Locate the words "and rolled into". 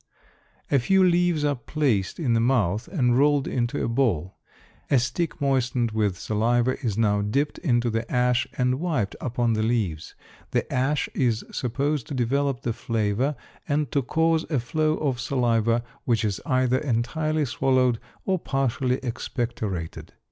2.87-3.83